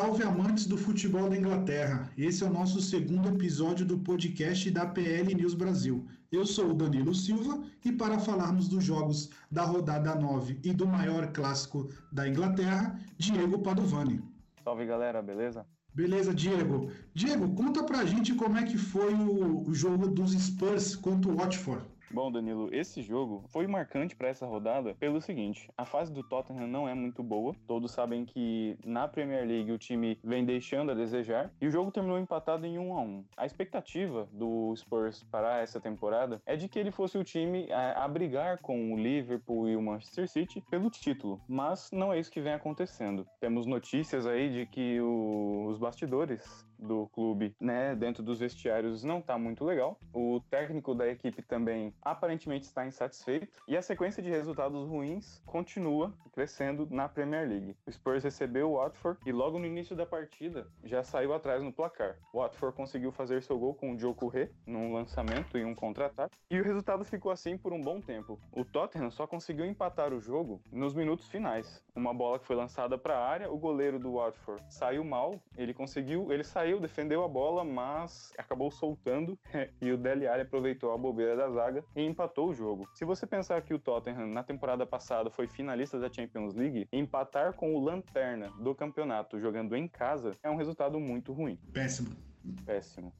[0.00, 2.10] Salve amantes do futebol da Inglaterra!
[2.16, 6.06] Esse é o nosso segundo episódio do podcast da PL News Brasil.
[6.32, 10.86] Eu sou o Danilo Silva e para falarmos dos jogos da rodada 9 e do
[10.86, 14.22] maior clássico da Inglaterra, Diego Padovani.
[14.64, 15.66] Salve galera, beleza?
[15.92, 16.90] Beleza, Diego.
[17.12, 21.84] Diego, conta pra gente como é que foi o jogo dos Spurs contra o Watford.
[22.12, 26.66] Bom, Danilo, esse jogo foi marcante para essa rodada pelo seguinte: a fase do Tottenham
[26.66, 27.54] não é muito boa.
[27.68, 31.92] Todos sabem que na Premier League o time vem deixando a desejar e o jogo
[31.92, 33.24] terminou empatado em 1 a 1.
[33.36, 38.04] A expectativa do Spurs para essa temporada é de que ele fosse o time a,
[38.04, 42.30] a brigar com o Liverpool e o Manchester City pelo título, mas não é isso
[42.30, 43.24] que vem acontecendo.
[43.38, 49.20] Temos notícias aí de que o, os bastidores do clube, né, dentro dos vestiários não
[49.20, 49.98] tá muito legal.
[50.12, 56.12] O técnico da equipe também aparentemente está insatisfeito e a sequência de resultados ruins continua
[56.32, 57.76] crescendo na Premier League.
[57.86, 61.72] O Spurs recebeu o Watford e logo no início da partida já saiu atrás no
[61.72, 62.16] placar.
[62.32, 66.36] O Watford conseguiu fazer seu gol com o Joe Corré num lançamento e um contra-ataque
[66.50, 68.40] e o resultado ficou assim por um bom tempo.
[68.52, 71.84] O Tottenham só conseguiu empatar o jogo nos minutos finais.
[71.94, 75.74] Uma bola que foi lançada para a área, o goleiro do Watford saiu mal, ele
[75.74, 79.38] conseguiu, ele saiu saiu, defendeu a bola, mas acabou soltando
[79.80, 82.88] e o Dele Alli aproveitou a bobeira da zaga e empatou o jogo.
[82.94, 87.54] Se você pensar que o Tottenham na temporada passada foi finalista da Champions League, empatar
[87.54, 91.58] com o lanterna do campeonato jogando em casa é um resultado muito ruim.
[91.72, 92.10] Péssimo.
[92.64, 93.12] Péssimo.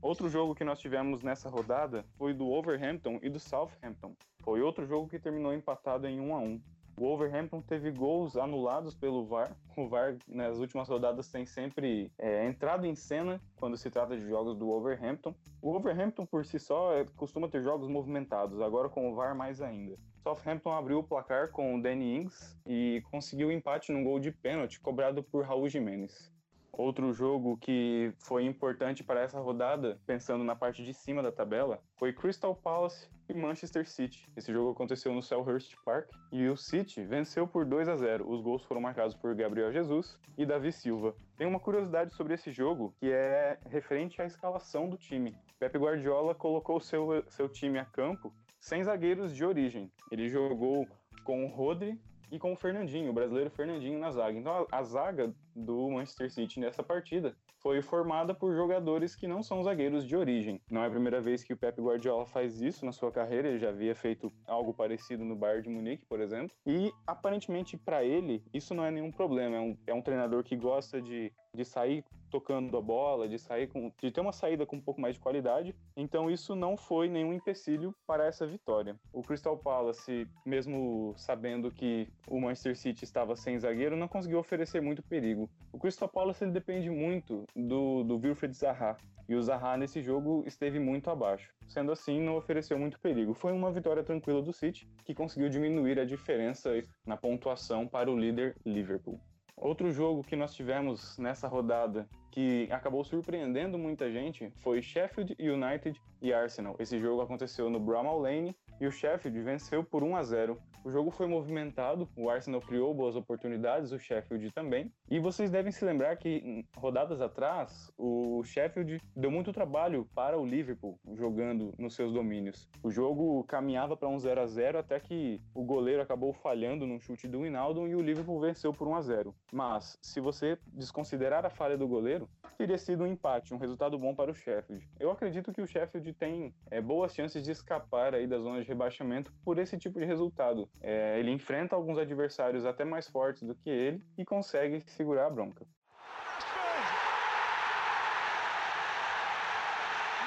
[0.00, 4.14] Outro jogo que nós tivemos nessa rodada foi do Overhampton e do Southampton.
[4.44, 6.60] Foi outro jogo que terminou empatado em 1 a 1.
[7.00, 9.56] O Overhampton teve gols anulados pelo VAR.
[9.76, 14.28] O VAR nas últimas rodadas tem sempre é, entrado em cena quando se trata de
[14.28, 15.32] jogos do Overhampton.
[15.62, 19.60] O Overhampton por si só é, costuma ter jogos movimentados, agora com o VAR mais
[19.62, 19.96] ainda.
[20.22, 24.80] Southampton abriu o placar com o Danny Ings e conseguiu empate num gol de pênalti
[24.80, 26.30] cobrado por Raul Jimenez.
[26.78, 31.82] Outro jogo que foi importante para essa rodada, pensando na parte de cima da tabela,
[31.96, 34.30] foi Crystal Palace e Manchester City.
[34.36, 38.30] Esse jogo aconteceu no Selhurst Park e o City venceu por 2 a 0.
[38.30, 41.16] Os gols foram marcados por Gabriel Jesus e Davi Silva.
[41.36, 45.36] Tem uma curiosidade sobre esse jogo que é referente à escalação do time.
[45.58, 49.90] Pep Guardiola colocou seu, seu time a campo sem zagueiros de origem.
[50.12, 50.86] Ele jogou
[51.24, 52.00] com o Rodri
[52.30, 54.38] e com o Fernandinho, o brasileiro Fernandinho na zaga.
[54.38, 59.42] Então a, a, zaga do Manchester City nessa partida foi formada por jogadores que não
[59.42, 60.60] são zagueiros de origem.
[60.70, 63.58] Não é a primeira vez que o Pep Guardiola faz isso na sua carreira, ele
[63.58, 66.56] já havia feito algo parecido no Bayern de Munique, por exemplo.
[66.66, 69.56] E aparentemente para ele isso não é nenhum problema.
[69.56, 73.66] É um, é um treinador que gosta de de sair tocando a bola, de sair
[73.66, 75.74] com, de ter uma saída com um pouco mais de qualidade.
[75.96, 78.96] Então isso não foi nenhum empecilho para essa vitória.
[79.12, 84.80] O Crystal Palace, mesmo sabendo que o Manchester City estava sem zagueiro, não conseguiu oferecer
[84.80, 85.50] muito perigo.
[85.72, 88.96] O Crystal Palace ele depende muito do, do Wilfred Zaha.
[89.28, 91.52] E o Zaha nesse jogo esteve muito abaixo.
[91.66, 93.34] Sendo assim, não ofereceu muito perigo.
[93.34, 96.70] Foi uma vitória tranquila do City, que conseguiu diminuir a diferença
[97.04, 99.20] na pontuação para o líder Liverpool.
[99.60, 106.00] Outro jogo que nós tivemos nessa rodada que acabou surpreendendo muita gente foi Sheffield United
[106.22, 106.76] e Arsenal.
[106.78, 110.58] Esse jogo aconteceu no Bramall Lane e o Sheffield venceu por 1 a 0.
[110.84, 114.92] O jogo foi movimentado, o Arsenal criou boas oportunidades, o Sheffield também.
[115.10, 120.46] E vocês devem se lembrar que rodadas atrás, o Sheffield deu muito trabalho para o
[120.46, 122.68] Liverpool jogando nos seus domínios.
[122.82, 127.00] O jogo caminhava para um 0 a 0 até que o goleiro acabou falhando num
[127.00, 129.34] chute do Winaldo e o Liverpool venceu por 1 a 0.
[129.52, 134.14] Mas se você desconsiderar a falha do goleiro, teria sido um empate, um resultado bom
[134.14, 134.88] para o Sheffield.
[134.98, 138.67] Eu acredito que o Sheffield tem é, boas chances de escapar aí da zona de
[138.68, 140.68] rebaixamento por esse tipo de resultado.
[140.80, 145.30] É, ele enfrenta alguns adversários até mais fortes do que ele e consegue segurar a
[145.30, 145.66] bronca.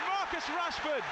[0.07, 1.03] Marcus Rashford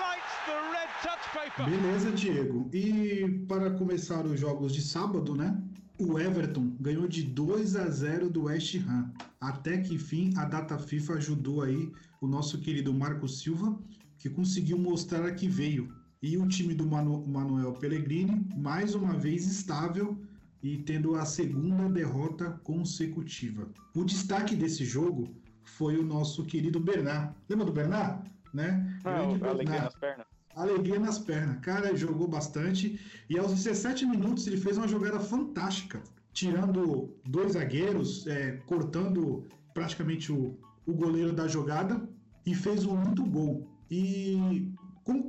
[0.00, 1.66] lights the red touch paper.
[1.68, 2.70] Beleza, Diego.
[2.72, 5.60] E para começar os jogos de sábado, né?
[5.98, 9.12] O Everton ganhou de 2 a 0 do West Ham.
[9.40, 13.78] Até que enfim a data FIFA ajudou aí o nosso querido Marco Silva,
[14.18, 15.92] que conseguiu mostrar a que veio.
[16.24, 20.16] E o time do Manu Manuel Pellegrini, mais uma vez estável
[20.62, 23.68] e tendo a segunda derrota consecutiva.
[23.94, 25.28] O destaque desse jogo
[25.62, 27.34] foi o nosso querido Bernard.
[27.46, 28.26] Lembra do Bernard?
[28.54, 28.98] Né?
[29.04, 29.44] Não, Bernard.
[29.44, 30.26] alegria nas pernas.
[30.56, 31.58] Alegria nas pernas.
[31.60, 32.98] Cara, jogou bastante.
[33.28, 36.02] E aos 17 minutos ele fez uma jogada fantástica.
[36.32, 42.02] Tirando dois zagueiros, é, cortando praticamente o, o goleiro da jogada
[42.46, 43.68] e fez um muito gol.
[43.90, 44.72] E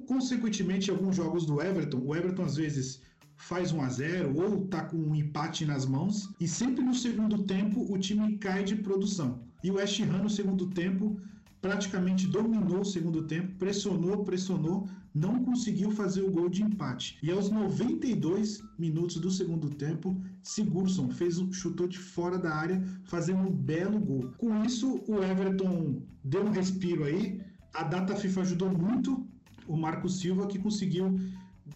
[0.08, 3.02] consequentemente, alguns jogos do Everton, o Everton às vezes
[3.36, 7.44] faz 1 a 0 ou tá com um empate nas mãos e sempre no segundo
[7.44, 9.44] tempo o time cai de produção.
[9.64, 11.20] E o West Ham no segundo tempo
[11.62, 17.18] praticamente dominou o segundo tempo, pressionou, pressionou, não conseguiu fazer o gol de empate.
[17.24, 22.84] E aos 92 minutos do segundo tempo, Sigurdsson fez um chutou de fora da área,
[23.06, 24.32] fazendo um belo gol.
[24.38, 27.42] Com isso, o Everton deu um respiro aí.
[27.74, 29.26] A data FIFA ajudou muito
[29.68, 31.20] o Marco Silva que conseguiu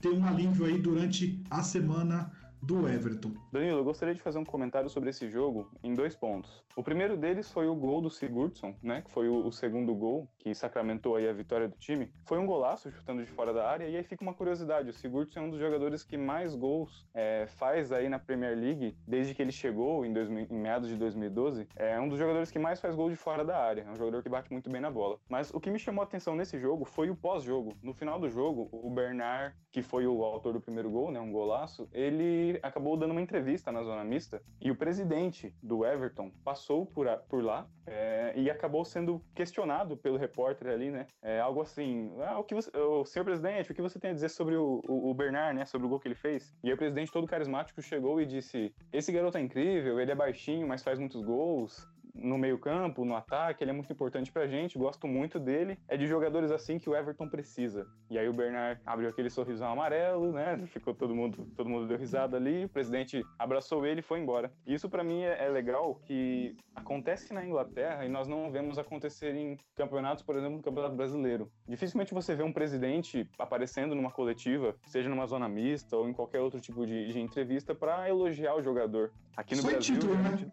[0.02, 2.32] ter um alívio aí durante a semana
[2.62, 3.32] do Everton.
[3.52, 6.64] Danilo, eu gostaria de fazer um comentário sobre esse jogo em dois pontos.
[6.76, 10.30] O primeiro deles foi o gol do Sigurdsson, né, que foi o, o, segundo gol
[10.38, 12.12] que sacramentou aí a vitória do time.
[12.26, 15.40] Foi um golaço chutando de fora da área e aí fica uma curiosidade, o Sigurdsson
[15.40, 19.42] é um dos jogadores que mais gols é, faz aí na Premier League desde que
[19.42, 21.68] ele chegou em, 2000, em meados de 2012.
[21.76, 24.22] É um dos jogadores que mais faz gol de fora da área, é um jogador
[24.22, 25.18] que bate muito bem na bola.
[25.28, 27.74] Mas o que me chamou a atenção nesse jogo foi o pós-jogo.
[27.82, 31.32] No final do jogo, o Bernard, que foi o autor do primeiro gol, né, um
[31.32, 36.86] golaço, ele acabou dando uma entrevista na zona mista e o presidente do Everton passou
[36.86, 41.08] por, a, por lá é, e acabou sendo questionado pelo repórter ali, né?
[41.22, 44.14] É, algo assim, ah, o que você, o senhor presidente, o que você tem a
[44.14, 45.66] dizer sobre o, o, o Bernard, né?
[45.66, 46.56] Sobre o gol que ele fez?
[46.64, 50.16] E aí o presidente todo carismático chegou e disse: esse garoto é incrível, ele é
[50.16, 51.88] baixinho, mas faz muitos gols
[52.22, 55.78] no meio-campo, no ataque, ele é muito importante pra gente, gosto muito dele.
[55.88, 57.88] É de jogadores assim que o Everton precisa.
[58.10, 60.58] E aí o Bernard abriu aquele sorrisão amarelo, né?
[60.68, 64.52] Ficou todo mundo, todo mundo deu risada ali, o presidente abraçou ele e foi embora.
[64.66, 68.78] E isso para mim é, é, legal que acontece na Inglaterra e nós não vemos
[68.78, 71.52] acontecer em campeonatos, por exemplo, no Campeonato Brasileiro.
[71.68, 76.40] Dificilmente você vê um presidente aparecendo numa coletiva, seja numa zona mista ou em qualquer
[76.40, 79.12] outro tipo de, de entrevista para elogiar o jogador.
[79.36, 80.52] Aqui no Brasil, título, né?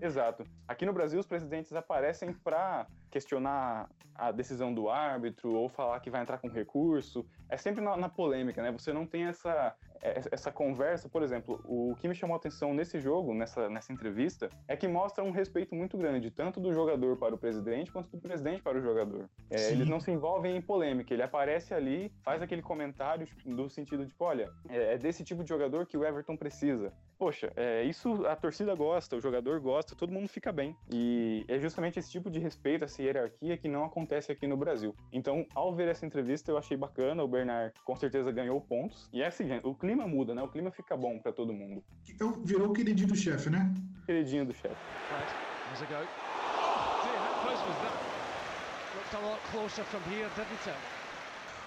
[0.00, 0.44] Exato.
[0.66, 3.88] Aqui no Brasil, os presidentes aparecem para questionar
[4.18, 7.26] a decisão do árbitro ou falar que vai entrar com recurso.
[7.48, 8.72] É sempre na, na, polêmica, né?
[8.72, 11.08] Você não tem essa, é, essa conversa.
[11.08, 14.88] Por exemplo, o que me chamou a atenção nesse jogo, nessa, nessa entrevista, é que
[14.88, 18.78] mostra um respeito muito grande, tanto do jogador para o presidente, quanto do presidente para
[18.78, 19.28] o jogador.
[19.50, 21.12] É, eles não se envolvem em polêmica.
[21.12, 25.48] Ele aparece ali, faz aquele comentário do sentido de, olha, é, é desse tipo de
[25.48, 26.92] jogador que o Everton precisa.
[27.18, 30.76] Poxa, é, isso a torcida gosta, o jogador gosta, todo mundo fica bem.
[30.90, 34.94] E é justamente esse tipo de respeito, essa hierarquia que não acontece aqui no Brasil.
[35.12, 37.22] Então, ao ver essa entrevista, eu achei bacana.
[37.22, 39.08] O Bernard com certeza ganhou pontos.
[39.12, 40.42] E é assim, o clima muda, né?
[40.42, 41.84] O clima fica bom para todo mundo.
[42.08, 43.72] Então, virou o queridinho do chefe, né?
[44.06, 44.76] Queridinho do chefe.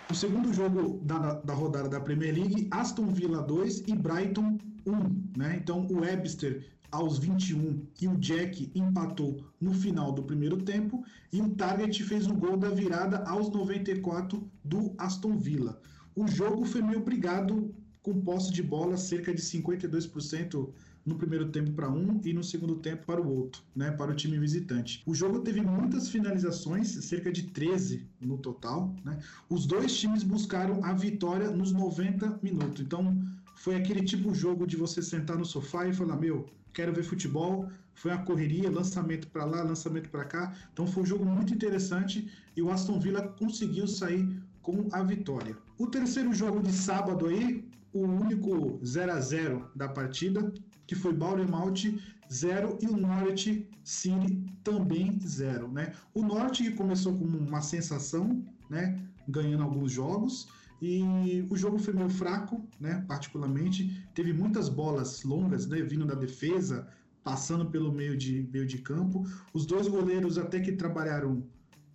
[0.10, 5.38] O segundo jogo da, da rodada da Premier League, Aston Villa 2 e Brighton 1,
[5.38, 5.56] né?
[5.62, 11.41] Então o Webster aos 21 e o Jack empatou no final do primeiro tempo e
[11.41, 15.81] o Target fez o gol da virada aos 94 do Aston Villa.
[16.15, 20.69] O jogo foi meio brigado com posse de bola cerca de 52%
[21.06, 24.15] no primeiro tempo para um e no segundo tempo para o outro, né, para o
[24.15, 25.01] time visitante.
[25.06, 29.17] O jogo teve muitas finalizações, cerca de 13 no total, né?
[29.50, 32.81] Os dois times buscaram a vitória nos 90 minutos.
[32.81, 33.17] Então,
[33.60, 37.04] foi aquele tipo de jogo de você sentar no sofá e falar: Meu, quero ver
[37.04, 37.70] futebol.
[37.94, 40.54] Foi uma correria, lançamento para lá, lançamento para cá.
[40.72, 45.58] Então foi um jogo muito interessante e o Aston Villa conseguiu sair com a vitória.
[45.78, 50.54] O terceiro jogo de sábado aí, o único 0 a 0 da partida,
[50.88, 52.00] que foi Bournemouth
[52.32, 55.92] 0 e o Norwich City também 0, né?
[56.13, 60.48] O Norte que começou com uma sensação, né, ganhando alguns jogos,
[60.81, 63.03] e o jogo foi meio fraco, né?
[63.07, 64.07] Particularmente.
[64.13, 65.81] Teve muitas bolas longas, né?
[65.81, 66.88] Vindo da defesa,
[67.24, 69.25] passando pelo meio de, meio de campo.
[69.53, 71.43] Os dois goleiros até que trabalharam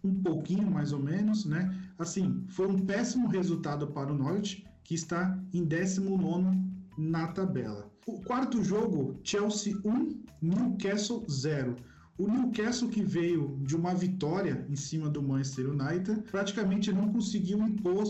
[0.02, 1.74] um pouquinho, mais ou menos, né?
[1.98, 6.58] Assim, foi um péssimo resultado para o Norte, que está em 19
[6.98, 7.90] na tabela.
[8.06, 11.74] O quarto jogo, Chelsea 1, Newcastle 0.
[12.18, 17.58] O Newcastle que veio de uma vitória em cima do Manchester United, praticamente não conseguiu
[17.66, 18.04] impor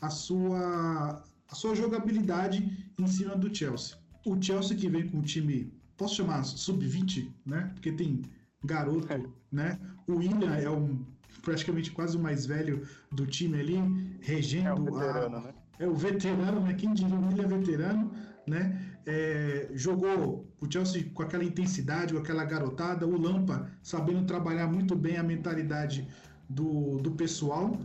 [0.00, 3.96] a sua, a sua jogabilidade em cima do Chelsea.
[4.24, 7.70] O Chelsea que vem com o time, posso chamar sub-20, né?
[7.74, 8.22] Porque tem
[8.64, 9.22] garoto, é.
[9.50, 9.78] né?
[10.06, 11.04] O William é um
[11.42, 13.78] praticamente quase o mais velho do time ali,
[14.20, 15.54] regendo é o veterano, a, né?
[15.78, 16.74] É o veterano, né?
[16.74, 18.12] Quem diria o William é veterano,
[18.46, 18.86] né?
[19.06, 24.94] É, jogou o Chelsea com aquela intensidade, com aquela garotada, o Lampa sabendo trabalhar muito
[24.94, 26.06] bem a mentalidade
[26.48, 27.78] do, do pessoal.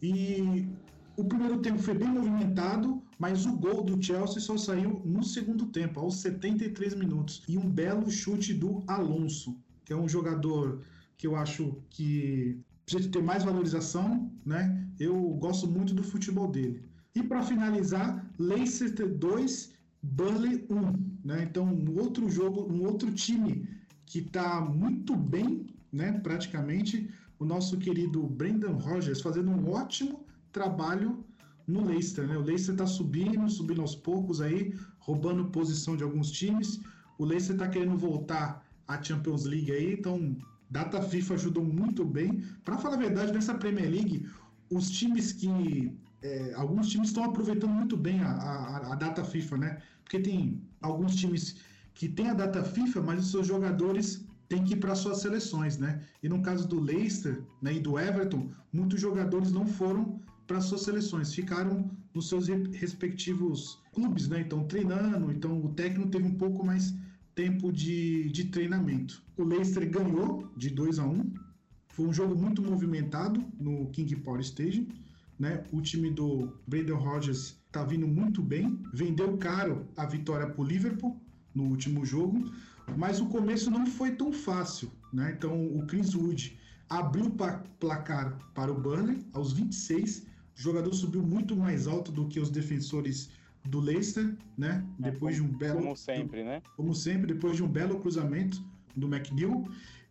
[0.00, 0.66] E
[1.16, 5.66] o primeiro tempo foi bem movimentado, mas o gol do Chelsea só saiu no segundo
[5.66, 7.42] tempo, aos 73 minutos.
[7.48, 10.82] E um belo chute do Alonso, que é um jogador
[11.16, 14.86] que eu acho que precisa ter mais valorização, né?
[14.98, 16.82] Eu gosto muito do futebol dele.
[17.14, 21.44] E para finalizar, Leicester 2, Burnley 1, né?
[21.48, 23.68] Então, um outro jogo, um outro time
[24.04, 26.12] que está muito bem, né?
[26.12, 30.23] Praticamente, o nosso querido Brendan Rodgers fazendo um ótimo
[30.54, 31.22] trabalho
[31.66, 32.36] no Leicester, né?
[32.38, 36.80] O Leicester está subindo, subindo aos poucos aí, roubando posição de alguns times.
[37.18, 40.36] O Leicester está querendo voltar à Champions League aí, então
[40.70, 42.42] data FIFA ajudou muito bem.
[42.64, 44.26] Para falar a verdade, nessa Premier League,
[44.70, 45.92] os times que
[46.22, 49.82] é, alguns times estão aproveitando muito bem a, a, a, data FIFA, né?
[50.02, 51.56] Porque tem alguns times
[51.94, 55.78] que têm a data FIFA, mas os seus jogadores têm que ir para suas seleções,
[55.78, 56.00] né?
[56.22, 60.82] E no caso do Leicester né, e do Everton, muitos jogadores não foram para suas
[60.82, 64.40] seleções, ficaram nos seus respectivos clubes, né?
[64.40, 66.94] Então treinando, então o técnico teve um pouco mais
[67.34, 69.22] tempo de, de treinamento.
[69.36, 71.34] O Leicester ganhou de 2 a 1
[71.94, 74.88] foi um jogo muito movimentado no King Power Stadium.
[75.38, 75.62] Né?
[75.72, 80.64] O time do Brandon Rodgers está vindo muito bem, vendeu caro a vitória para o
[80.64, 81.20] Liverpool
[81.54, 82.50] no último jogo,
[82.96, 84.90] mas o começo não foi tão fácil.
[85.12, 85.34] Né?
[85.36, 86.58] Então o Chris Wood
[86.88, 87.36] abriu o
[87.78, 90.26] placar para o Burnley aos 26.
[90.56, 93.30] O jogador subiu muito mais alto do que os defensores
[93.64, 94.84] do Leicester, né?
[95.02, 95.80] É, depois como, de um belo.
[95.80, 96.62] Como sempre, do, né?
[96.76, 98.62] Como sempre, depois de um belo cruzamento
[98.94, 99.68] do McNeil.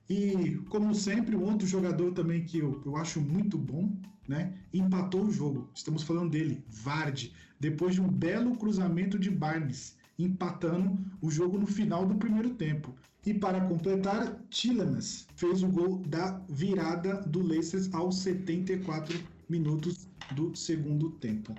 [0.09, 3.89] E, como sempre, um outro jogador também que eu, eu acho muito bom,
[4.27, 4.53] né?
[4.73, 5.69] Empatou o jogo.
[5.73, 11.65] Estamos falando dele, Vardy, depois de um belo cruzamento de Barnes, empatando o jogo no
[11.65, 12.93] final do primeiro tempo.
[13.25, 20.55] E para completar, Tillemans fez o gol da virada do Leicester aos 74 minutos do
[20.55, 21.53] segundo tempo.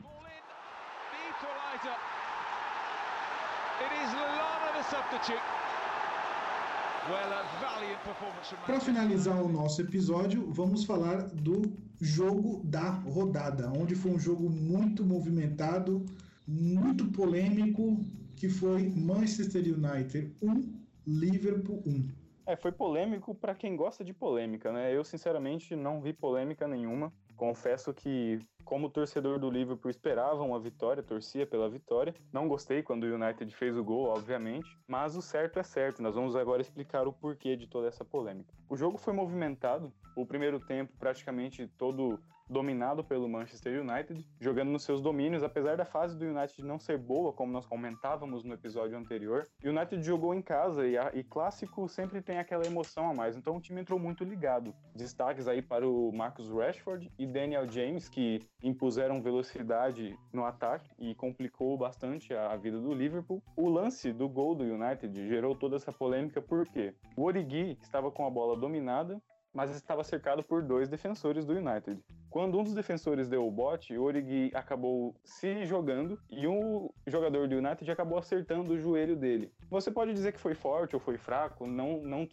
[8.64, 14.49] Para finalizar o nosso episódio, vamos falar do jogo da rodada, onde foi um jogo
[14.49, 16.04] muito movimentado,
[16.47, 18.02] muito polêmico,
[18.37, 20.73] que foi Manchester United 1,
[21.06, 22.23] Liverpool 1.
[22.46, 24.94] É, foi polêmico para quem gosta de polêmica, né?
[24.94, 27.10] Eu, sinceramente, não vi polêmica nenhuma.
[27.36, 32.14] Confesso que, como torcedor do Liverpool, esperava uma vitória, torcia pela vitória.
[32.30, 36.02] Não gostei quando o United fez o gol, obviamente, mas o certo é certo.
[36.02, 38.52] Nós vamos agora explicar o porquê de toda essa polêmica.
[38.68, 44.84] O jogo foi movimentado, o primeiro tempo praticamente todo dominado pelo Manchester United, jogando nos
[44.84, 48.96] seus domínios, apesar da fase do United não ser boa, como nós comentávamos no episódio
[48.96, 49.46] anterior.
[49.64, 53.36] O United jogou em casa e, a, e clássico sempre tem aquela emoção a mais,
[53.36, 54.74] então o time entrou muito ligado.
[54.94, 61.14] Destaques aí para o Marcus Rashford e Daniel James, que impuseram velocidade no ataque e
[61.14, 63.42] complicou bastante a, a vida do Liverpool.
[63.56, 68.26] O lance do gol do United gerou toda essa polêmica porque o Origi estava com
[68.26, 69.20] a bola dominada
[69.54, 72.02] mas estava cercado por dois defensores do United.
[72.28, 77.46] Quando um dos defensores deu o bote, o Origi acabou se jogando e um jogador
[77.46, 79.52] do United acabou acertando o joelho dele.
[79.70, 82.28] Você pode dizer que foi forte ou foi fraco, não, não,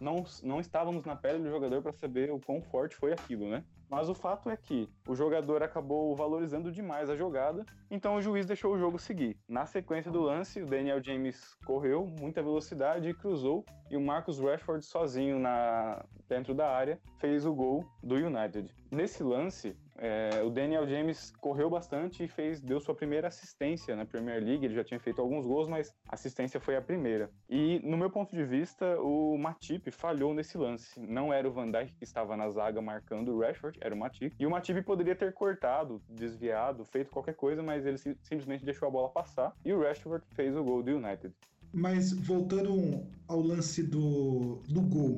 [0.00, 3.62] não, não estávamos na pele do jogador para saber o quão forte foi aquilo, né?
[3.88, 8.44] Mas o fato é que o jogador acabou valorizando demais a jogada, então o juiz
[8.44, 9.38] deixou o jogo seguir.
[9.48, 14.40] Na sequência do lance, o Daniel James correu muita velocidade e cruzou, e o Marcus
[14.40, 18.74] Rashford sozinho na dentro da área fez o gol do United.
[18.90, 24.04] Nesse lance, é, o Daniel James correu bastante e fez, deu sua primeira assistência na
[24.04, 24.64] Premier League.
[24.64, 27.30] Ele já tinha feito alguns gols, mas assistência foi a primeira.
[27.48, 31.00] E, no meu ponto de vista, o Matip falhou nesse lance.
[31.00, 34.34] Não era o Van Dijk que estava na zaga marcando o Rashford, era o Matip.
[34.38, 38.90] E o Matip poderia ter cortado, desviado, feito qualquer coisa, mas ele simplesmente deixou a
[38.90, 39.52] bola passar.
[39.64, 41.34] E o Rashford fez o gol do United.
[41.72, 45.16] Mas voltando ao lance do, do gol,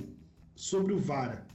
[0.56, 1.47] sobre o VAR,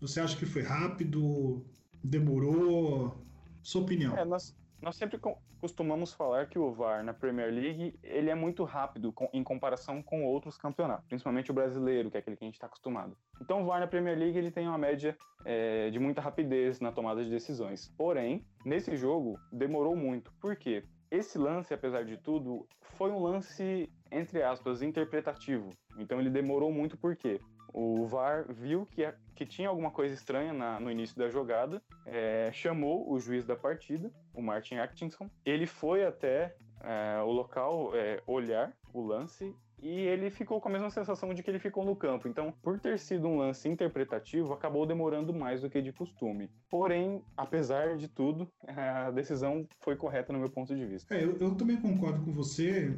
[0.00, 1.64] você acha que foi rápido?
[2.08, 3.14] Demorou?
[3.62, 4.16] Sua opinião?
[4.16, 5.20] É, nós, nós sempre
[5.60, 10.24] costumamos falar que o VAR na Premier League ele é muito rápido em comparação com
[10.24, 13.14] outros campeonatos, principalmente o brasileiro, que é aquele que a gente está acostumado.
[13.42, 16.90] Então o VAR na Premier League ele tem uma média é, de muita rapidez na
[16.90, 17.92] tomada de decisões.
[17.98, 20.32] Porém, nesse jogo demorou muito.
[20.40, 20.84] Por quê?
[21.10, 25.68] Esse lance, apesar de tudo, foi um lance, entre aspas, interpretativo.
[25.98, 27.38] Então ele demorou muito por quê?
[27.80, 32.50] O VAR viu que, que tinha alguma coisa estranha na, no início da jogada, é,
[32.52, 35.30] chamou o juiz da partida, o Martin Atkinson.
[35.44, 40.72] Ele foi até é, o local é, olhar o lance e ele ficou com a
[40.72, 42.26] mesma sensação de que ele ficou no campo.
[42.26, 46.50] Então, por ter sido um lance interpretativo, acabou demorando mais do que de costume.
[46.68, 51.14] Porém, apesar de tudo, a decisão foi correta no meu ponto de vista.
[51.14, 52.92] É, eu, eu também concordo com você.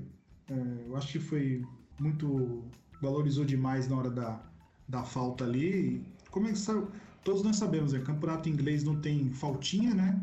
[0.49, 1.63] É, eu acho que foi
[1.99, 2.65] muito.
[3.03, 4.50] valorizou demais na hora da,
[4.91, 6.05] da falta ali.
[6.31, 6.91] Começou,
[7.25, 10.21] todos nós sabemos, é campeonato inglês não tem faltinha, né?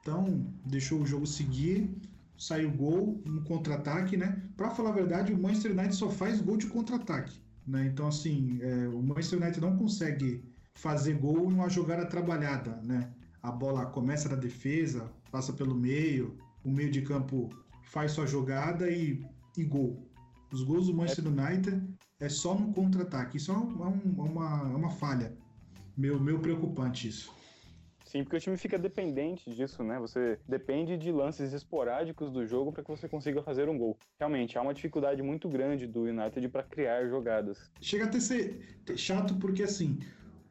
[0.00, 1.90] Então, deixou o jogo seguir,
[2.36, 4.42] saiu gol, um contra-ataque, né?
[4.56, 7.86] Para falar a verdade, o Manchester United só faz gol de contra-ataque, né?
[7.86, 10.42] Então, assim, é, o Manchester United não consegue
[10.74, 13.10] fazer gol numa jogada trabalhada, né?
[13.42, 17.48] A bola começa na defesa, passa pelo meio, o meio de campo
[17.82, 19.24] faz sua jogada e,
[19.56, 20.04] e gol.
[20.52, 21.28] Os gols do Manchester é.
[21.28, 23.36] United é só no contra-ataque.
[23.36, 25.32] Isso é, um, é, uma, uma falha.
[25.96, 27.36] Meu, meu preocupante isso.
[28.04, 29.98] Sim, porque o time fica dependente disso, né?
[29.98, 33.98] Você depende de lances esporádicos do jogo para que você consiga fazer um gol.
[34.18, 37.70] Realmente, há uma dificuldade muito grande do United para criar jogadas.
[37.82, 38.58] Chega até ser
[38.96, 39.98] chato porque, assim,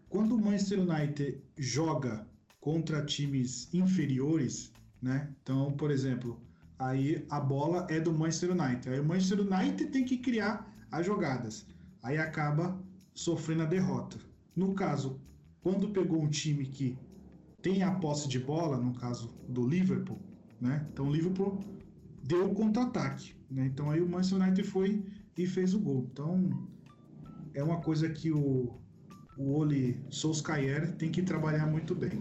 [0.07, 2.27] quando o Manchester United joga
[2.61, 4.71] contra times inferiores,
[5.01, 5.33] né?
[5.41, 6.39] Então, por exemplo,
[6.77, 8.87] aí a bola é do Manchester United.
[8.87, 11.65] Aí o Manchester United tem que criar as jogadas.
[12.01, 12.81] Aí acaba
[13.13, 14.17] sofrendo a derrota.
[14.55, 15.19] No caso,
[15.61, 16.97] quando pegou um time que
[17.61, 20.19] tem a posse de bola, no caso do Liverpool,
[20.61, 20.87] né?
[20.91, 21.59] Então o Liverpool
[22.23, 23.65] deu o contra-ataque, né?
[23.65, 25.03] Então aí o Manchester United foi
[25.37, 26.07] e fez o gol.
[26.11, 26.67] Então
[27.53, 28.79] é uma coisa que o
[29.37, 32.11] o Oli Solskjaer tem que trabalhar muito bem.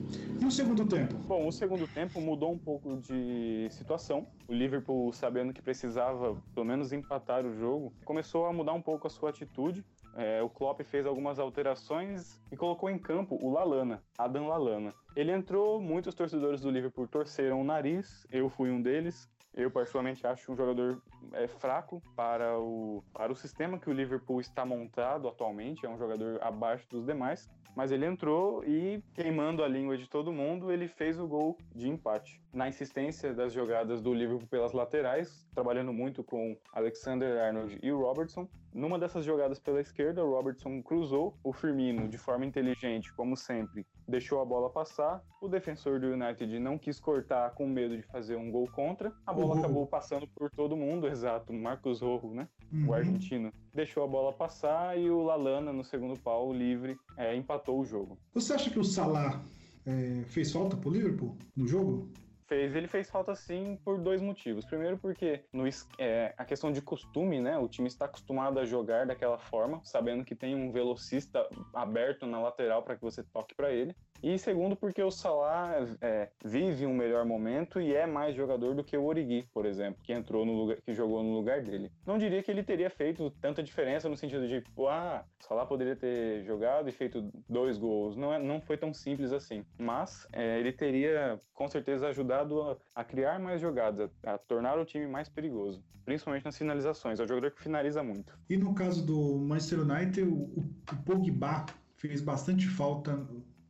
[0.40, 1.14] E o segundo tempo?
[1.26, 4.26] Bom, o segundo tempo mudou um pouco de situação.
[4.46, 9.06] O Liverpool, sabendo que precisava pelo menos empatar o jogo, começou a mudar um pouco
[9.06, 9.84] a sua atitude.
[10.14, 14.94] É, o Klopp fez algumas alterações e colocou em campo o Lalana, Adam Lalana.
[15.14, 19.28] Ele entrou, muitos torcedores do Liverpool torceram o nariz, eu fui um deles.
[19.54, 21.02] Eu, particularmente, acho um jogador
[21.32, 25.84] é, fraco para o, para o sistema que o Liverpool está montado atualmente.
[25.84, 27.48] É um jogador abaixo dos demais.
[27.76, 31.90] Mas ele entrou e, queimando a língua de todo mundo, ele fez o gol de
[31.90, 32.40] empate.
[32.50, 38.48] Na insistência das jogadas do Liverpool pelas laterais, trabalhando muito com Alexander Arnold e Robertson.
[38.76, 43.86] Numa dessas jogadas pela esquerda, o Robertson cruzou o Firmino de forma inteligente, como sempre,
[44.06, 45.24] deixou a bola passar.
[45.40, 49.10] O defensor do United não quis cortar com medo de fazer um gol contra.
[49.24, 49.60] A bola uhum.
[49.60, 51.54] acabou passando por todo mundo, exato.
[51.54, 52.46] Marcos Rojo, né?
[52.70, 52.88] Uhum.
[52.88, 53.50] O argentino.
[53.72, 58.18] Deixou a bola passar e o Lalana, no segundo pau, livre, é, empatou o jogo.
[58.34, 59.42] Você acha que o Salah
[59.86, 62.10] é, fez falta pro Liverpool no jogo?
[62.46, 64.64] Fez, ele fez falta sim por dois motivos.
[64.64, 65.64] Primeiro porque no,
[65.98, 67.58] é, a questão de costume, né?
[67.58, 72.40] O time está acostumado a jogar daquela forma, sabendo que tem um velocista aberto na
[72.40, 73.96] lateral para que você toque para ele.
[74.22, 78.84] E segundo, porque o Salah é, vive um melhor momento e é mais jogador do
[78.84, 81.90] que o Origi, por exemplo, que entrou no lugar, que jogou no lugar dele.
[82.04, 85.96] Não diria que ele teria feito tanta diferença no sentido de, ah, o Salah poderia
[85.96, 88.16] ter jogado e feito dois gols.
[88.16, 89.64] Não, é, não foi tão simples assim.
[89.78, 94.78] Mas é, ele teria, com certeza, ajudado a, a criar mais jogadas, a, a, tornar
[94.78, 97.20] o time mais perigoso, principalmente nas finalizações.
[97.20, 98.36] É um jogador que finaliza muito.
[98.48, 103.26] E no caso do Manchester United, o, o Pogba fez bastante falta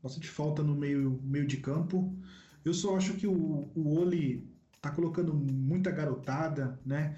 [0.06, 2.14] bastante falta no meio, meio de campo.
[2.64, 4.48] Eu só acho que o, o Oli
[4.80, 7.16] tá colocando muita garotada, né?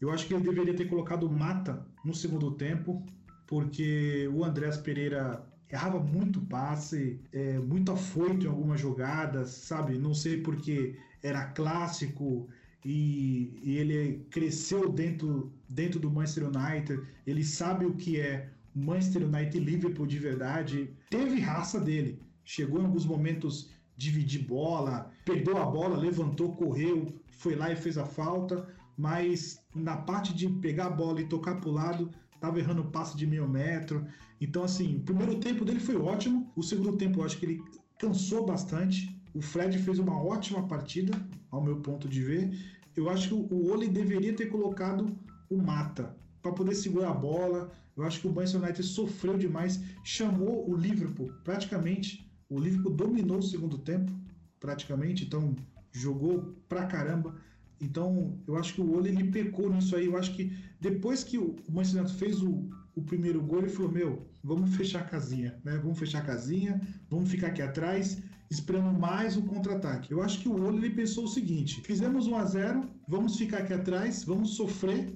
[0.00, 3.04] Eu acho que ele deveria ter colocado Mata no segundo tempo,
[3.46, 9.98] porque o Andrés Pereira errava muito passe, é, muito afoito em algumas jogadas, sabe?
[9.98, 12.48] Não sei porque era clássico
[12.84, 19.22] e, e, ele cresceu dentro, dentro do Manchester United, ele sabe o que é Manchester
[19.24, 20.90] United Liverpool de verdade.
[21.10, 27.54] Teve raça dele, chegou em alguns momentos dividir bola, perdeu a bola, levantou, correu, foi
[27.54, 31.68] lá e fez a falta, mas na parte de pegar a bola e tocar para
[31.68, 34.06] o lado, estava errando passe de meio metro.
[34.40, 37.62] Então, assim, o primeiro tempo dele foi ótimo, o segundo tempo eu acho que ele
[37.98, 39.14] cansou bastante.
[39.34, 41.12] O Fred fez uma ótima partida,
[41.50, 42.50] ao meu ponto de ver.
[42.96, 45.14] Eu acho que o Ole deveria ter colocado
[45.50, 47.70] o Mata para poder segurar a bola.
[47.96, 53.38] Eu acho que o Manchester United sofreu demais, chamou o Liverpool praticamente o Liverpool dominou
[53.38, 54.12] o segundo tempo,
[54.58, 55.54] praticamente, então
[55.92, 57.36] jogou pra caramba.
[57.80, 60.06] Então, eu acho que o Ole ele pecou nisso aí.
[60.06, 63.90] Eu acho que depois que o Manchester United fez o, o primeiro gol, ele falou:
[63.90, 65.78] Meu, vamos fechar a casinha, né?
[65.78, 70.12] Vamos fechar a casinha, vamos ficar aqui atrás, esperando mais o contra-ataque.
[70.12, 73.58] Eu acho que o Ole ele pensou o seguinte: fizemos 1 a 0 vamos ficar
[73.58, 75.14] aqui atrás, vamos sofrer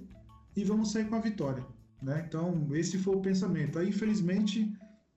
[0.57, 1.67] e vamos sair com a vitória.
[2.01, 2.25] Né?
[2.27, 3.79] Então, esse foi o pensamento.
[3.79, 4.73] Aí, infelizmente,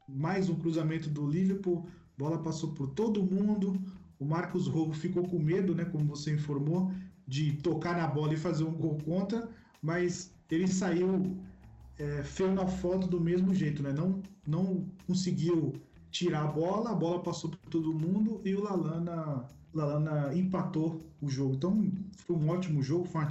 [0.07, 3.79] mais um cruzamento do Liverpool bola passou por todo mundo.
[4.19, 6.91] O Marcos Rojo ficou com medo, né, como você informou,
[7.27, 9.47] de tocar na bola e fazer um gol contra,
[9.81, 11.37] mas ele saiu
[11.99, 13.91] é, feio na foto do mesmo jeito, né?
[13.91, 15.73] Não, não conseguiu
[16.09, 21.29] tirar a bola, a bola passou por todo mundo e o Lalana, Lalana empatou o
[21.29, 21.55] jogo.
[21.55, 21.91] Então
[22.25, 23.21] foi um ótimo jogo, foi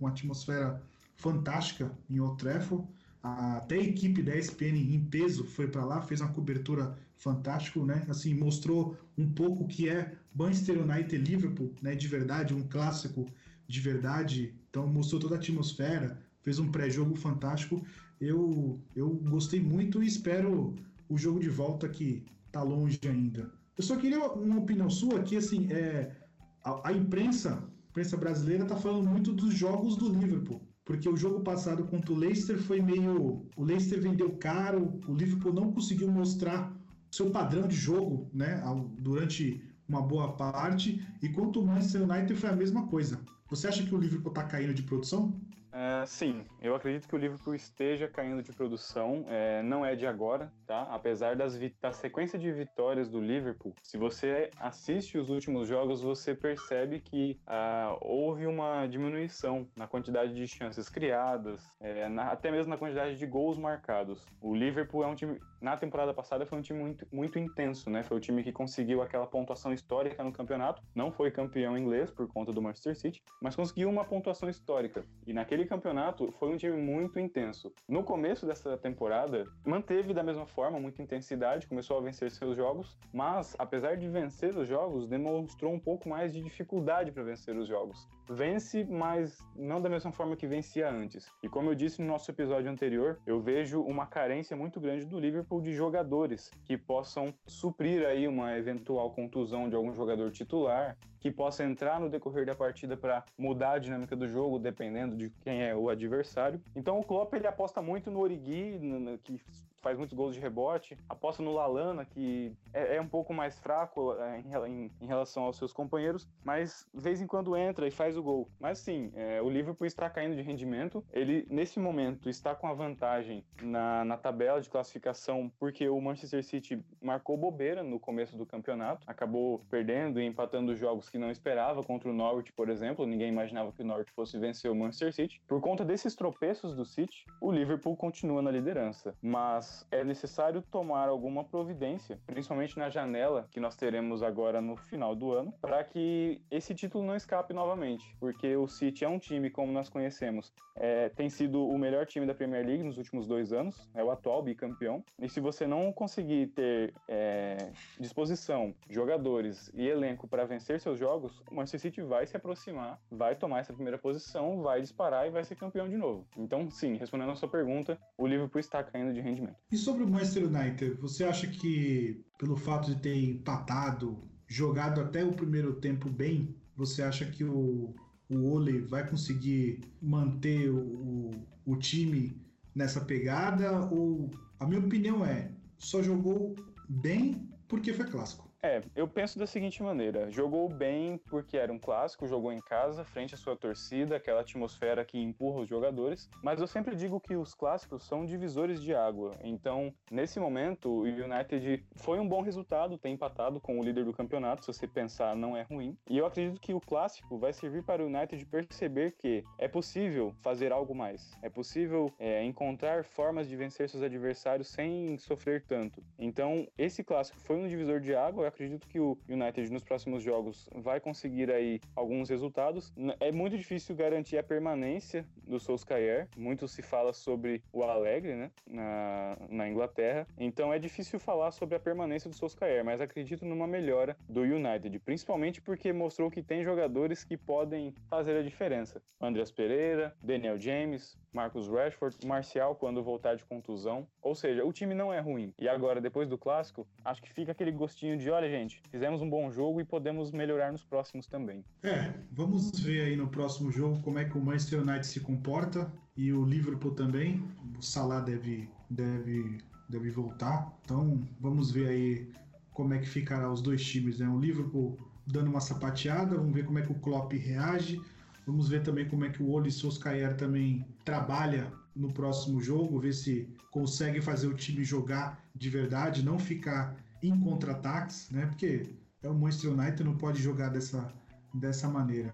[0.00, 0.82] uma atmosfera
[1.16, 2.84] fantástica em Old Trafford.
[3.22, 8.04] Até a equipe da ESPN em peso foi para lá, fez uma cobertura fantástica, né?
[8.08, 11.94] Assim, mostrou um pouco o que é Manchester United e Liverpool, né?
[11.94, 13.26] De verdade, um clássico
[13.68, 14.52] de verdade.
[14.68, 17.84] Então mostrou toda a atmosfera, fez um pré-jogo fantástico.
[18.20, 20.74] Eu, eu gostei muito e espero
[21.08, 23.52] o jogo de volta que tá longe ainda.
[23.78, 26.16] Eu só queria uma opinião sua que assim, é
[26.64, 31.16] a, a imprensa, a imprensa brasileira tá falando muito dos jogos do Liverpool porque o
[31.16, 33.46] jogo passado contra o Leicester foi meio.
[33.56, 36.74] O Leicester vendeu caro, o Liverpool não conseguiu mostrar
[37.10, 38.62] seu padrão de jogo né,
[38.98, 43.20] durante uma boa parte, e quanto o Manchester United foi a mesma coisa.
[43.52, 45.30] Você acha que o Liverpool está caindo de produção?
[45.72, 50.06] Uh, sim, eu acredito que o Liverpool esteja caindo de produção, é, não é de
[50.06, 50.82] agora, tá?
[50.82, 56.34] Apesar das da sequência de vitórias do Liverpool, se você assiste os últimos jogos, você
[56.34, 62.68] percebe que uh, houve uma diminuição na quantidade de chances criadas, é, na, até mesmo
[62.68, 64.26] na quantidade de gols marcados.
[64.42, 68.02] O Liverpool é um time, na temporada passada, foi um time muito, muito intenso, né?
[68.02, 72.28] Foi o time que conseguiu aquela pontuação histórica no campeonato, não foi campeão inglês por
[72.28, 75.04] conta do Manchester City, mas conseguiu uma pontuação histórica.
[75.26, 77.72] E naquele aquele campeonato foi um time muito intenso.
[77.88, 82.98] No começo dessa temporada, manteve da mesma forma muita intensidade, começou a vencer seus jogos,
[83.12, 87.68] mas apesar de vencer os jogos, demonstrou um pouco mais de dificuldade para vencer os
[87.68, 88.08] jogos.
[88.28, 91.30] Vence, mas não da mesma forma que vencia antes.
[91.42, 95.20] E como eu disse no nosso episódio anterior, eu vejo uma carência muito grande do
[95.20, 101.30] Liverpool de jogadores que possam suprir aí uma eventual contusão de algum jogador titular, que
[101.30, 105.62] possa entrar no decorrer da partida para mudar a dinâmica do jogo, dependendo de quem
[105.62, 106.60] é o adversário.
[106.74, 108.80] Então o Klopp ele aposta muito no Origi,
[109.22, 109.40] que
[109.82, 110.96] faz muitos gols de rebote.
[111.08, 115.56] Aposta no Lalana, que é, é um pouco mais fraco é, em, em, relação aos
[115.56, 118.48] seus companheiros, mas de vez em quando entra e faz o gol.
[118.60, 121.04] Mas sim, é, o Liverpool está caindo de rendimento.
[121.12, 126.44] Ele, nesse momento, está com a vantagem na, na tabela de classificação, porque o Manchester
[126.44, 131.82] City marcou bobeira no começo do campeonato, acabou perdendo e empatando jogos que não esperava
[131.82, 133.04] contra o Norwich, por exemplo.
[133.04, 135.42] Ninguém imaginava que o Norwich fosse vencer o Manchester City.
[135.48, 141.08] Por conta desses tropeços do City, o Liverpool continua na liderança, mas é necessário tomar
[141.08, 146.40] alguma providência, principalmente na janela que nós teremos agora no final do ano, para que
[146.50, 151.08] esse título não escape novamente, porque o City é um time, como nós conhecemos, é,
[151.10, 154.42] tem sido o melhor time da Premier League nos últimos dois anos, é o atual
[154.42, 160.98] bicampeão, e se você não conseguir ter é, disposição, jogadores e elenco para vencer seus
[160.98, 165.30] jogos, o Manchester City vai se aproximar, vai tomar essa primeira posição, vai disparar e
[165.30, 166.26] vai ser campeão de novo.
[166.36, 169.61] Então, sim, respondendo a sua pergunta, o Liverpool está caindo de rendimento.
[169.70, 175.24] E sobre o Manchester United, você acha que pelo fato de ter empatado, jogado até
[175.24, 177.94] o primeiro tempo bem, você acha que o,
[178.28, 181.30] o Ole vai conseguir manter o,
[181.64, 182.36] o time
[182.74, 183.86] nessa pegada?
[183.90, 186.54] Ou a minha opinião é, só jogou
[186.88, 188.51] bem porque foi clássico.
[188.64, 193.04] É, eu penso da seguinte maneira: jogou bem porque era um clássico, jogou em casa,
[193.04, 196.30] frente à sua torcida, aquela atmosfera que empurra os jogadores.
[196.40, 199.32] Mas eu sempre digo que os clássicos são divisores de água.
[199.42, 204.12] Então, nesse momento, o United foi um bom resultado, ter empatado com o líder do
[204.12, 204.64] campeonato.
[204.64, 205.98] Se você pensar, não é ruim.
[206.08, 210.32] E eu acredito que o clássico vai servir para o United perceber que é possível
[210.40, 211.32] fazer algo mais.
[211.42, 216.00] É possível é, encontrar formas de vencer seus adversários sem sofrer tanto.
[216.16, 220.68] Então, esse clássico foi um divisor de água acredito que o United nos próximos jogos
[220.74, 222.92] vai conseguir aí alguns resultados.
[223.18, 226.28] É muito difícil garantir a permanência do Solskjaer.
[226.36, 230.26] Muito se fala sobre o Alegre, né, na, na Inglaterra.
[230.38, 234.98] Então é difícil falar sobre a permanência do Solskjaer, mas acredito numa melhora do United,
[235.00, 239.02] principalmente porque mostrou que tem jogadores que podem fazer a diferença.
[239.20, 244.06] Andreas Pereira, Daniel James, Marcus Rashford, Marcial quando voltar de contusão.
[244.20, 245.52] Ou seja, o time não é ruim.
[245.58, 249.28] E agora, depois do clássico, acho que fica aquele gostinho de, olha, gente, fizemos um
[249.28, 251.64] bom jogo e podemos melhorar nos próximos também.
[251.82, 255.92] É, vamos ver aí no próximo jogo como é que o Manchester United se comporta
[256.16, 257.42] e o Liverpool também.
[257.78, 260.72] O Salah deve, deve, deve voltar.
[260.84, 262.28] Então, vamos ver aí
[262.72, 264.28] como é que ficará os dois times, né?
[264.28, 268.00] O Liverpool dando uma sapateada, vamos ver como é que o Klopp reage
[268.46, 273.12] Vamos ver também como é que o Oli Solskjaer também trabalha no próximo jogo, ver
[273.12, 278.46] se consegue fazer o time jogar de verdade, não ficar em contra-ataques, né?
[278.46, 281.12] Porque é o Manchester United não pode jogar dessa,
[281.54, 282.32] dessa maneira.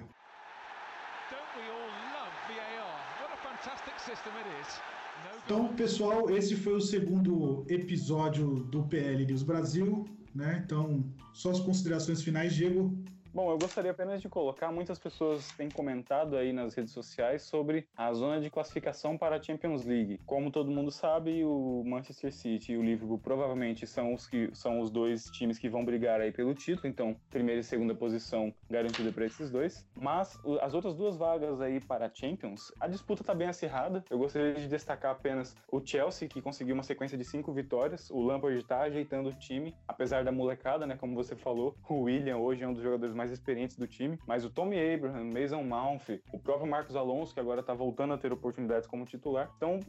[5.45, 10.63] Então, pessoal, esse foi o segundo episódio do PL News Brasil, né?
[10.65, 12.97] Então, só as considerações finais, Diego.
[13.39, 17.87] Bom, eu gostaria apenas de colocar, muitas pessoas têm comentado aí nas redes sociais sobre
[17.97, 20.19] a zona de classificação para a Champions League.
[20.27, 24.81] Como todo mundo sabe, o Manchester City e o Liverpool provavelmente são os que são
[24.81, 29.13] os dois times que vão brigar aí pelo título, então primeira e segunda posição garantida
[29.13, 29.87] para esses dois.
[29.95, 34.05] Mas as outras duas vagas aí para a Champions, a disputa está bem acirrada.
[34.11, 38.11] Eu gostaria de destacar apenas o Chelsea, que conseguiu uma sequência de cinco vitórias.
[38.11, 40.97] O Lampard está ajeitando o time, apesar da molecada, né?
[40.97, 44.45] Como você falou, o William hoje é um dos jogadores mais experientes do time, mas
[44.45, 48.33] o Tommy Abraham, Mason Mount, o próprio Marcos Alonso, que agora está voltando a ter
[48.33, 49.81] oportunidades como titular, então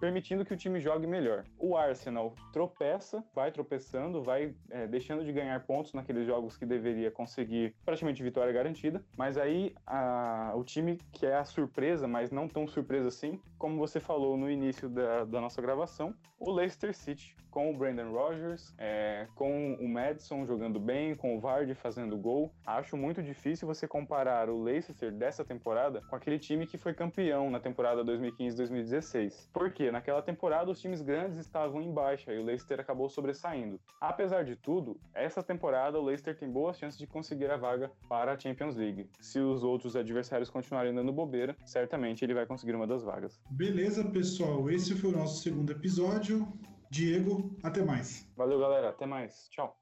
[0.00, 1.44] permitindo que o time jogue melhor.
[1.58, 7.10] O Arsenal tropeça, vai tropeçando, vai é, deixando de ganhar pontos naqueles jogos que deveria
[7.10, 12.48] conseguir praticamente vitória garantida, mas aí a, o time que é a surpresa, mas não
[12.48, 17.34] tão surpresa assim, como você falou no início da, da nossa gravação, o Leicester City,
[17.56, 22.52] com o Brandon Rogers, é, com o Madison jogando bem, com o Vardy fazendo gol.
[22.66, 27.50] Acho muito difícil você comparar o Leicester dessa temporada com aquele time que foi campeão
[27.50, 29.48] na temporada 2015-2016.
[29.54, 29.85] Por quê?
[29.90, 33.80] Naquela temporada os times grandes estavam em baixa e o Leicester acabou sobressaindo.
[34.00, 38.32] Apesar de tudo, essa temporada o Leicester tem boas chances de conseguir a vaga para
[38.32, 39.08] a Champions League.
[39.20, 43.40] Se os outros adversários continuarem dando bobeira, certamente ele vai conseguir uma das vagas.
[43.50, 44.70] Beleza, pessoal.
[44.70, 46.46] Esse foi o nosso segundo episódio.
[46.90, 48.28] Diego, até mais.
[48.36, 48.90] Valeu, galera.
[48.90, 49.48] Até mais.
[49.50, 49.76] Tchau.